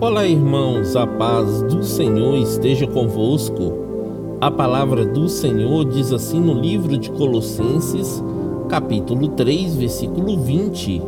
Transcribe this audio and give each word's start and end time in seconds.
Olá, 0.00 0.24
irmãos, 0.24 0.94
a 0.94 1.04
paz 1.04 1.60
do 1.62 1.82
Senhor 1.82 2.36
esteja 2.36 2.86
convosco. 2.86 3.72
A 4.40 4.48
palavra 4.48 5.04
do 5.04 5.28
Senhor 5.28 5.84
diz 5.86 6.12
assim 6.12 6.38
no 6.38 6.52
livro 6.52 6.96
de 6.96 7.10
Colossenses, 7.10 8.22
capítulo 8.68 9.26
3, 9.30 9.74
versículo 9.74 10.36
20: 10.36 11.02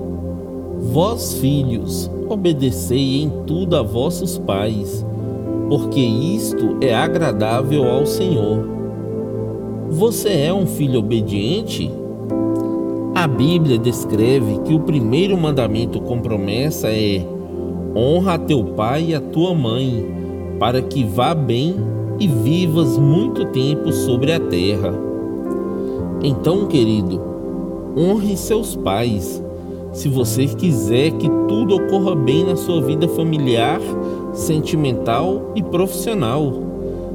Vós, 0.93 1.34
filhos, 1.34 2.11
obedecei 2.29 3.22
em 3.22 3.30
tudo 3.46 3.76
a 3.76 3.82
vossos 3.82 4.39
pais, 4.39 5.07
porque 5.68 6.00
isto 6.00 6.79
é 6.80 6.93
agradável 6.93 7.88
ao 7.88 8.04
Senhor. 8.04 8.66
Você 9.88 10.30
é 10.30 10.52
um 10.52 10.66
filho 10.66 10.98
obediente? 10.98 11.88
A 13.14 13.29
Bíblia 13.29 13.79
descreve 13.79 14.58
que 14.64 14.75
o 14.75 14.80
primeiro 14.80 15.38
mandamento 15.38 16.00
com 16.00 16.18
promessa 16.18 16.88
é 16.88 17.25
Honra 17.94 18.35
a 18.35 18.39
teu 18.39 18.62
pai 18.62 19.07
e 19.08 19.14
a 19.14 19.21
tua 19.21 19.53
mãe, 19.53 20.07
para 20.61 20.80
que 20.80 21.03
vá 21.03 21.35
bem 21.35 21.75
e 22.21 22.29
vivas 22.29 22.96
muito 22.96 23.46
tempo 23.46 23.93
sobre 23.93 24.32
a 24.32 24.39
terra. 24.39 24.94
Então, 26.22 26.66
querido, 26.66 27.21
honre 27.96 28.36
seus 28.36 28.76
pais. 28.76 29.43
Se 29.93 30.08
você 30.08 30.46
quiser 30.46 31.11
que 31.13 31.29
tudo 31.49 31.75
ocorra 31.75 32.14
bem 32.14 32.44
na 32.44 32.55
sua 32.55 32.80
vida 32.80 33.08
familiar, 33.08 33.80
sentimental 34.33 35.50
e 35.56 35.62
profissional, 35.62 36.52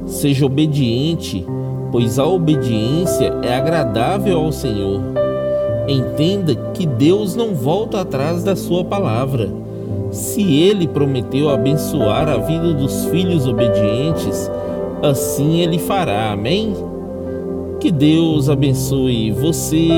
seja 0.04 0.44
obediente, 0.44 1.46
pois 1.90 2.18
a 2.18 2.26
obediência 2.26 3.32
é 3.42 3.54
agradável 3.54 4.38
ao 4.38 4.52
Senhor. 4.52 5.00
Entenda 5.88 6.54
que 6.74 6.84
Deus 6.84 7.34
não 7.34 7.54
volta 7.54 8.02
atrás 8.02 8.42
da 8.42 8.54
sua 8.54 8.84
palavra 8.84 9.64
se 10.10 10.42
ele 10.62 10.86
prometeu 10.86 11.50
abençoar 11.50 12.28
a 12.28 12.36
vida 12.38 12.72
dos 12.74 13.06
filhos 13.06 13.46
obedientes, 13.46 14.50
assim 15.02 15.60
ele 15.60 15.78
fará. 15.78 16.32
Amém? 16.32 16.74
Que 17.80 17.90
Deus 17.90 18.48
abençoe 18.48 19.30
você, 19.32 19.88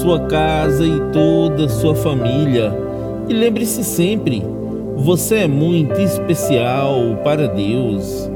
sua 0.00 0.20
casa 0.20 0.84
e 0.84 1.00
toda 1.12 1.68
sua 1.68 1.94
família. 1.94 2.72
E 3.28 3.32
lembre-se 3.32 3.82
sempre, 3.82 4.42
você 4.96 5.36
é 5.36 5.48
muito 5.48 6.00
especial 6.00 6.96
para 7.24 7.48
Deus. 7.48 8.30